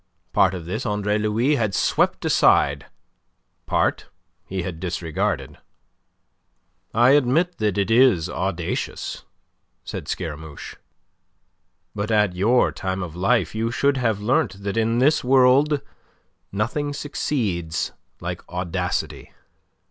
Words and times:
Part 0.33 0.55
of 0.55 0.65
this 0.65 0.83
Andre 0.83 1.19
Louis 1.19 1.57
had 1.57 1.75
swept 1.75 2.25
aside; 2.25 2.87
part 3.67 4.09
he 4.47 4.63
had 4.63 4.79
disregarded. 4.79 5.59
"I 6.91 7.11
admit 7.11 7.59
that 7.59 7.77
it 7.77 7.91
is 7.91 8.27
audacious," 8.27 9.25
said 9.83 10.07
Scaramouche. 10.07 10.75
"But 11.93 12.09
at 12.09 12.35
your 12.35 12.71
time 12.71 13.03
of 13.03 13.15
life 13.15 13.53
you 13.53 13.69
should 13.69 13.97
have 13.97 14.19
learnt 14.19 14.63
that 14.63 14.75
in 14.75 14.97
this 14.97 15.23
world 15.23 15.81
nothing 16.51 16.93
succeeds 16.93 17.91
like 18.19 18.41
audacity." 18.49 19.31